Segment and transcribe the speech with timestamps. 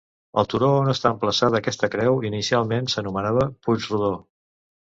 [0.41, 4.13] El turó on està emplaçada aquesta creu, inicialment s'anomenava Puig Rodó.